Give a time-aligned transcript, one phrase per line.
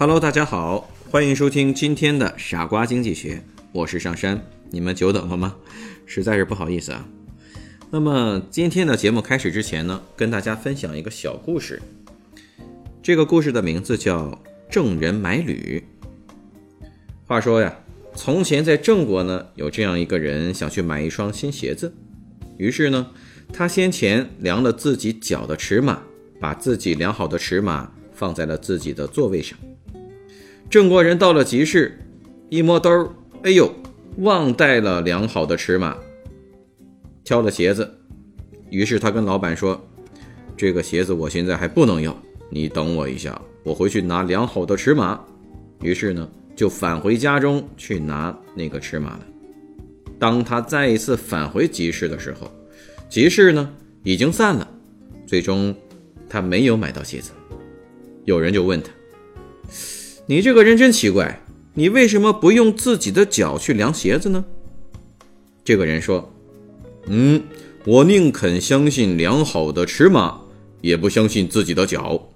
[0.00, 4.40] Hello，大家好，欢迎收听今天的傻瓜经济学，我是上山，
[4.70, 5.56] 你们久等了吗？
[6.06, 7.04] 实在是不好意思啊。
[7.90, 11.82] 那么今天的节目开始之前呢，跟大家分享一个小故事。
[13.02, 14.26] 这个故事的名字叫
[14.70, 15.82] 《郑人买履》。
[17.26, 17.76] 话说呀，
[18.14, 21.92] 从前在郑国呢，有这样一个人想去买一双新鞋子，
[22.56, 23.10] 于是呢，
[23.52, 26.00] 他先前量了自己脚的尺码，
[26.38, 29.58] 把自己量好的尺码放在了自己的座位上。
[30.70, 31.98] 郑国人到了集市，
[32.50, 33.10] 一摸兜，
[33.42, 33.72] 哎呦，
[34.18, 35.96] 忘带了良好的尺码，
[37.24, 37.90] 挑了鞋子。
[38.68, 39.82] 于是他跟老板说
[40.58, 42.14] ：“这个鞋子我现在还不能要，
[42.50, 45.18] 你等我一下，我回去拿良好的尺码。”
[45.80, 49.20] 于是呢，就返回家中去拿那个尺码了。
[50.18, 52.52] 当他再一次返回集市的时候，
[53.08, 54.68] 集市呢已经散了，
[55.26, 55.74] 最终
[56.28, 57.30] 他没有买到鞋子。
[58.26, 58.90] 有人就问他。
[60.30, 61.40] 你这个人真奇怪，
[61.72, 64.44] 你为什么不用自己的脚去量鞋子呢？
[65.64, 66.30] 这个人说
[67.08, 67.42] ：“嗯，
[67.86, 70.38] 我宁肯相信量好的尺码，
[70.82, 72.28] 也不相信自己的脚。”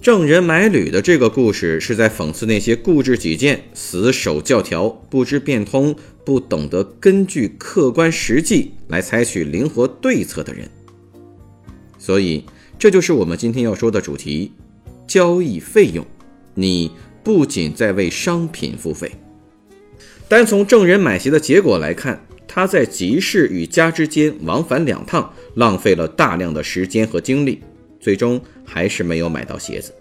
[0.00, 10.66] 郑人买履的这个故事是在讽刺那些固执己见、死守教条、不知变通、不懂得根据客观实际来采取灵活对策的人。
[11.98, 12.46] 所以，
[12.78, 14.52] 这就是我们今天要说的主题。
[15.06, 16.04] 交易费用，
[16.54, 16.90] 你
[17.22, 19.10] 不仅在为商品付费。
[20.28, 27.60] 单从证人买鞋的结果来看，他在集市与家之间往返两趟，浪费了大量的时间和精力，
[28.00, 29.94] 最终还是没有买到鞋子。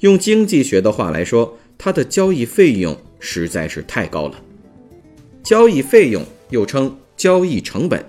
[0.00, 4.40] 用经济学的话来说，他的交易费用实在是太高了。
[5.42, 8.04] 交易费用又称交易成本，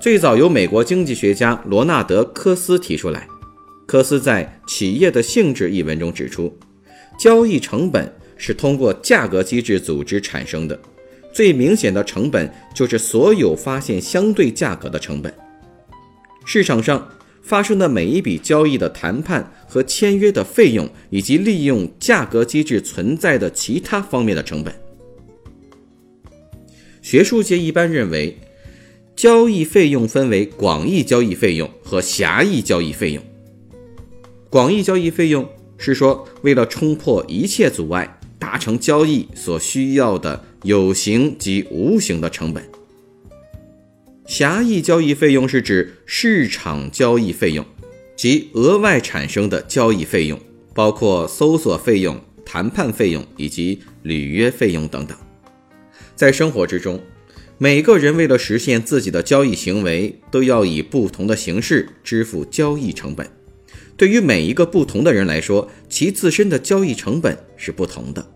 [0.00, 3.28] 最早由美国经济学家罗纳德·科斯提出来。
[3.90, 6.56] 科斯在《企业的性质》一文中指出，
[7.18, 10.80] 交易成本是通过价格机制组织产生的。
[11.32, 15.34] 最明显的成本就是所有发现相对价格的成本。
[16.44, 17.04] 市场上
[17.42, 24.72] 发生的每一笔交易的谈判和签约的费用，以及利用价格机制存在的其他方面的成本。
[27.02, 28.38] 学术界一般认为，
[29.16, 33.20] 交易费用分为广义交易费用和狭义交易费用。
[34.50, 42.60] 广义交易费用是说，为了冲破一切阻碍，达成交易所需要的有形及无形的成本。
[44.26, 47.64] 狭义交易费用是指市场交易费用
[48.16, 50.36] 及额外产生的交易费用，
[50.74, 55.16] 包括搜索费用、谈判费用以及履约费用等等。
[56.16, 57.00] 在生活之中，
[57.56, 63.30] 每个人为了实现自己的交易行为，都要以不同的形式支付交易成本。
[63.96, 68.26] 对于每一个不同的人来说，其自身的交易成本是不同的。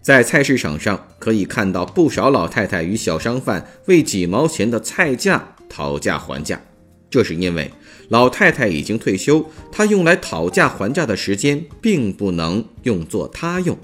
[0.00, 6.60] 在菜市场上可以看到不少老太太与小商贩为几毛钱的菜价讨价还价，
[7.10, 7.70] 这是因为
[8.08, 13.76] 老太太已经退休，她用来讨价还价的时间并不能用作他用。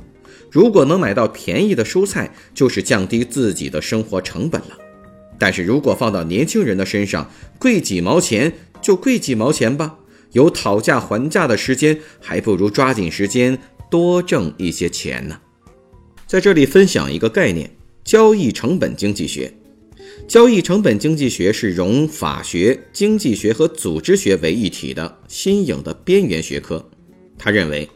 [0.49, 4.79] 如果能买到便宜的蔬菜，就是降低自己的生活成本了。
[5.39, 7.29] 但是如果放到年轻人的身上，
[7.59, 9.97] 贵几毛钱就贵几毛钱吧。
[10.33, 13.59] 有讨价还价的时间，还不如抓紧时间
[13.91, 15.41] 多挣一些钱呢。
[16.27, 17.71] 在这里分享一个概念：
[18.05, 19.53] 交易成本经济学。
[20.29, 26.89] 交易成本经济学是融法学、经济学和组织学为一体的新颖的边缘学科。
[27.39, 27.89] 他认为，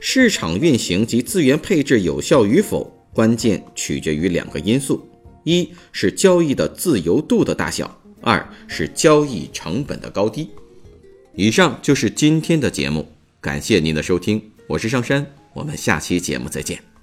[0.00, 5.06] 市场运行及资源配置有效与否，关键取决于两个因素：
[5.44, 10.48] 一是交易的自由度的大小，二是交易成本的高低。
[11.36, 13.08] 以上就是今天的节目，
[13.40, 16.93] 感谢您的收听，我是上山，我们下期节目再见。